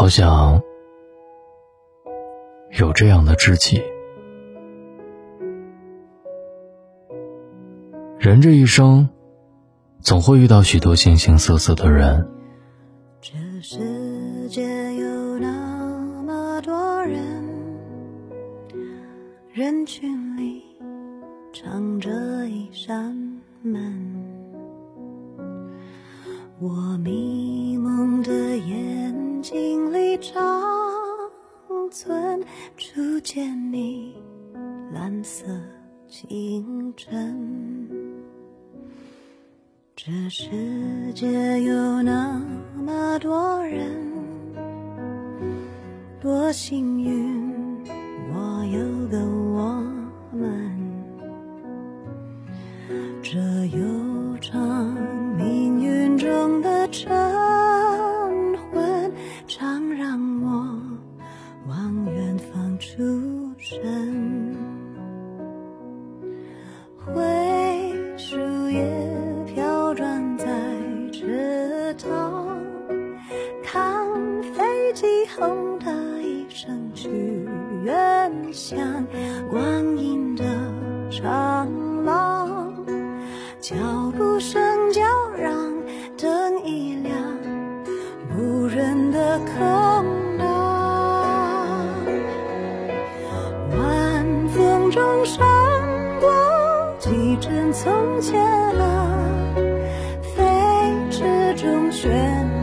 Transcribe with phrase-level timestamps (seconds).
[0.00, 0.62] 好想
[2.78, 3.82] 有这样的知己。
[8.18, 9.10] 人这一生，
[10.00, 12.26] 总会遇到许多形形色色的人。
[13.20, 14.62] 这世界
[14.94, 17.44] 有那么多人，
[19.52, 20.62] 人群里
[21.52, 22.10] 藏着
[22.48, 23.14] 一扇
[23.60, 24.16] 门。
[26.58, 27.49] 我迷
[29.60, 30.42] 心里长
[31.90, 32.42] 存
[32.78, 34.16] 初见你
[34.90, 35.44] 蓝色
[36.08, 37.86] 清晨。
[39.94, 42.42] 这世界有那
[42.74, 43.86] 么多人，
[46.22, 47.84] 多幸运
[48.32, 49.84] 我有个我
[50.32, 50.74] 们，
[53.22, 53.38] 这
[53.76, 54.96] 悠长
[55.36, 57.29] 命运中的晨
[75.40, 75.90] 飞机轰的
[76.22, 77.08] 一声去
[77.82, 79.06] 远乡，
[79.50, 80.44] 光阴的
[81.10, 82.74] 长廊，
[83.58, 83.74] 脚
[84.16, 85.02] 步声叫
[85.38, 85.72] 嚷，
[86.18, 87.16] 灯一亮，
[88.36, 90.46] 无人的空荡，
[93.78, 95.38] 晚风中闪
[96.20, 96.30] 过
[96.98, 98.38] 几帧从前
[98.78, 99.54] 啊，
[100.36, 100.42] 飞
[101.10, 102.59] 驰中旋。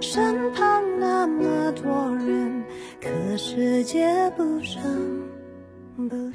[0.00, 2.64] 身旁那么多人，
[3.00, 4.82] 可世界不声
[6.08, 6.32] 不。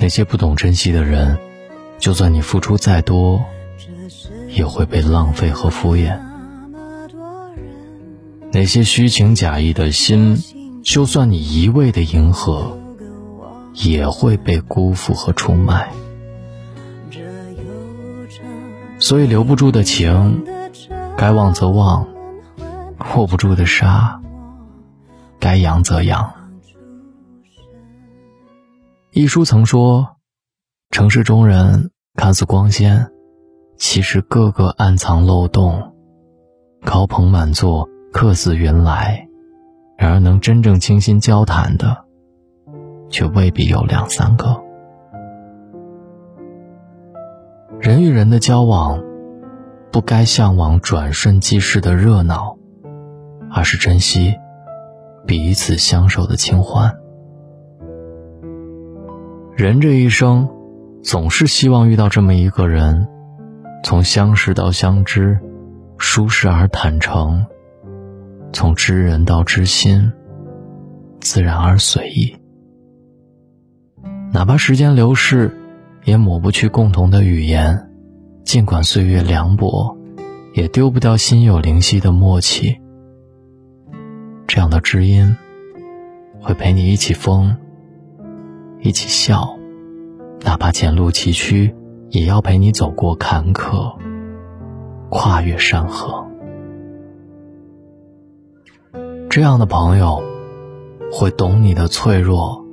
[0.00, 1.36] 那些不懂珍惜的人，
[1.98, 3.44] 就算你付出再多，
[4.48, 6.18] 也会被浪费和敷衍。
[8.52, 10.38] 那些虚情假意的心，
[10.82, 12.78] 就算你一味的迎合，
[13.74, 15.90] 也会被辜负和出卖。
[18.98, 20.44] 所以留不住的情，
[21.16, 22.06] 该忘则忘；
[23.16, 24.20] 握不住的沙，
[25.38, 26.34] 该扬则扬。
[29.12, 30.16] 一书曾说
[30.90, 33.10] ：“城市中人看似光鲜，
[33.76, 35.94] 其实个个暗藏漏洞。
[36.84, 39.28] 高朋满座，客似云来，
[39.96, 42.04] 然而能真正倾心交谈的，
[43.10, 44.60] 却未必有两三个。
[47.80, 49.00] 人与人的交往，
[49.92, 52.58] 不该向往转瞬即逝的热闹，
[53.50, 54.34] 而是珍惜
[55.26, 56.96] 彼此相守的清欢。”
[59.54, 60.48] 人这一生，
[61.02, 63.06] 总是希望遇到这么一个人，
[63.84, 65.38] 从相识到相知，
[65.98, 67.44] 舒适而坦诚；
[68.52, 70.12] 从知人到知心，
[71.20, 72.36] 自然而随意。
[74.32, 75.57] 哪怕时间流逝，
[76.08, 77.76] 也抹不去共同的语言；
[78.42, 79.94] 尽管岁月凉薄，
[80.54, 82.80] 也丢不掉心有灵犀的默契。
[84.46, 85.36] 这样的知音，
[86.40, 87.54] 会陪你一起疯。
[88.80, 89.58] 一起笑，
[90.40, 91.74] 哪怕前路崎岖，
[92.08, 93.94] 也要陪你走过坎坷，
[95.10, 96.26] 跨越山河。
[99.28, 100.22] 这样的朋友，
[101.12, 102.64] 会懂你的脆弱，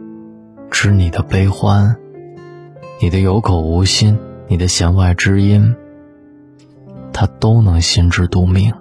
[0.71, 1.97] 知你的悲欢，
[3.05, 4.17] 你的有口无心，
[4.47, 5.75] 你的弦外之音，
[7.13, 8.73] 他都能心知肚明。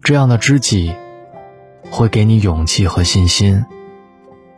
[0.00, 0.94] 这样的知己，
[1.90, 3.64] 会给你勇气和信心。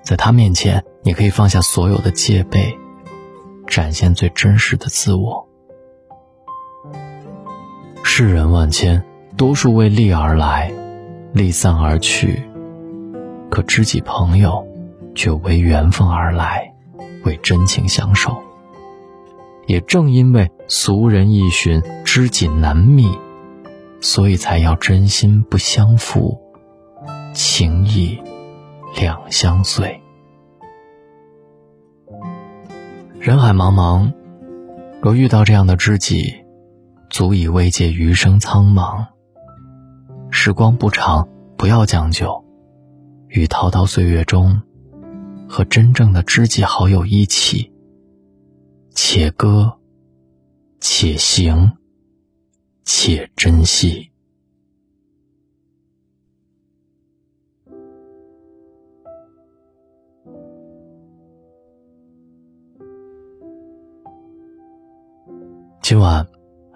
[0.03, 2.79] 在他面前，你可以放下所有的戒备，
[3.67, 5.49] 展现最真实的自我。
[8.03, 9.03] 世人万千，
[9.39, 10.71] 多数为利而来，
[11.33, 12.43] 利散而去；
[13.49, 14.68] 可知己朋友，
[15.19, 16.73] 却为缘分而来，
[17.25, 18.41] 为真情相守。
[19.67, 23.11] 也正因为俗人易寻，知己难觅，
[24.01, 26.41] 所以才要真心不相负，
[27.35, 28.17] 情谊。
[28.95, 30.01] 两相随，
[33.21, 34.13] 人海茫茫，
[35.03, 36.33] 若遇到这样的知己，
[37.11, 39.05] 足以慰藉余生苍茫。
[40.31, 42.45] 时光不长，不要将就，
[43.29, 44.63] 于滔滔岁月中，
[45.49, 47.73] 和真正的知己好友一起
[48.95, 49.73] 且歌
[50.79, 51.73] 且行
[52.85, 54.11] 且珍惜。
[65.83, 66.27] 今晚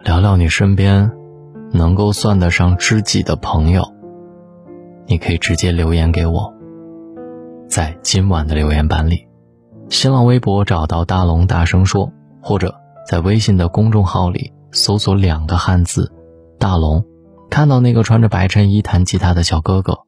[0.02, 1.10] 聊聊你身边
[1.72, 3.82] 能够算得上知己的朋友
[5.06, 6.61] 你可以直接留言给我。
[7.72, 9.26] 在今晚的留言板里，
[9.88, 12.78] 新浪微博找到大龙大声说，或者
[13.08, 16.12] 在微信的公众号里搜索两个汉字
[16.60, 17.02] “大龙”，
[17.48, 20.00] 看到那个穿着白衬衣弹吉他的小哥哥，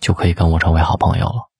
[0.00, 1.50] 就可以跟我成为好朋友了。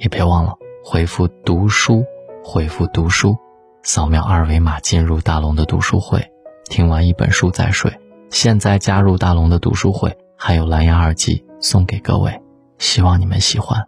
[0.00, 2.04] 也别忘了回复“读书”，
[2.42, 3.36] 回复“读书”。
[3.84, 6.28] 扫描二维码进入大龙的读书会，
[6.68, 7.96] 听完一本书再睡。
[8.30, 12.42] 现在加入大龙的读书会，还有蓝牙耳机送给各位，
[12.78, 13.80] 希望你们喜欢。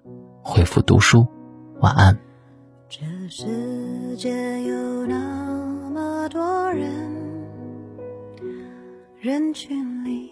[0.51, 1.25] 回复读书，
[1.79, 2.19] 晚安。
[2.89, 2.99] 这
[3.29, 4.29] 世界
[4.65, 5.15] 有那
[5.95, 6.91] 么多人，
[9.21, 10.29] 人群里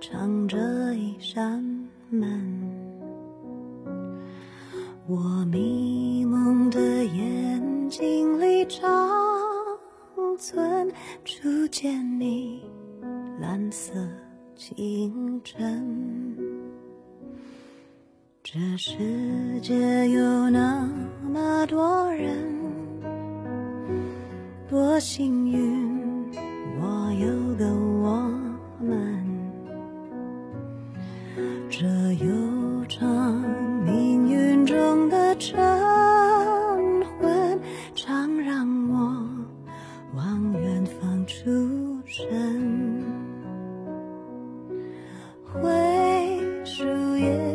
[0.00, 0.58] 藏着
[0.96, 1.64] 一扇
[2.08, 2.28] 门，
[5.06, 8.82] 我迷蒙的眼睛里长
[10.36, 10.90] 存
[11.24, 12.64] 初见你
[13.38, 13.92] 蓝色
[14.56, 16.59] 清晨。
[18.52, 18.96] 这世
[19.62, 20.84] 界有那
[21.22, 22.36] 么多人，
[24.68, 26.28] 多幸运，
[26.80, 28.28] 我有个我
[28.80, 29.24] 们。
[31.68, 31.86] 这
[32.24, 33.40] 悠长
[33.84, 35.56] 命运中的晨
[37.20, 37.60] 昏，
[37.94, 39.28] 常让我
[40.16, 41.44] 往远方出
[42.04, 43.00] 神。
[45.52, 46.84] 灰树
[47.16, 47.49] 叶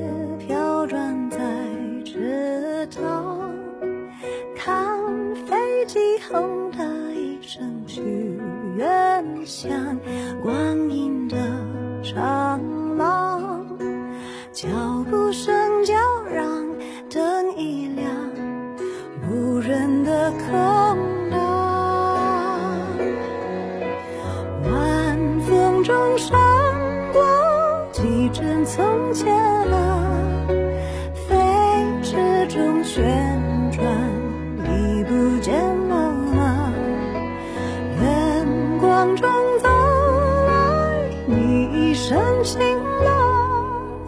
[42.45, 44.00] 身晴朗，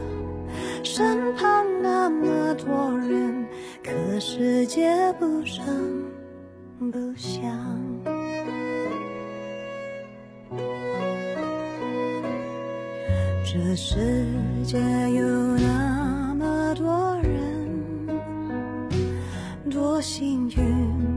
[0.84, 3.48] 身旁那么多人，
[3.84, 6.06] 可世界不声
[6.92, 7.42] 不响。
[13.44, 13.96] 这世
[14.64, 14.78] 界
[15.16, 15.26] 有
[15.58, 18.08] 那么多人，
[19.68, 21.17] 多幸运，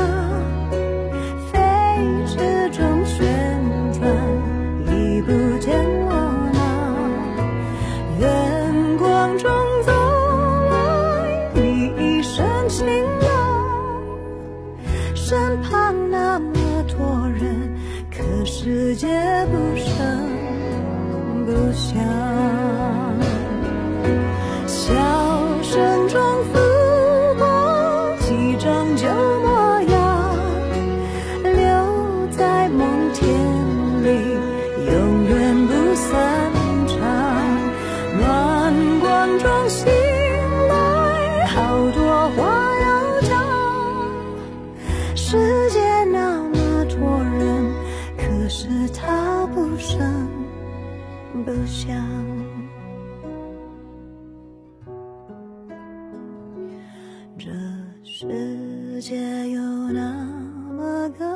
[18.63, 19.07] 世界
[19.47, 19.75] 不
[49.91, 50.27] 声
[51.43, 51.91] 不想。
[57.37, 57.49] 这
[58.03, 60.13] 世界有那
[60.77, 61.30] 么个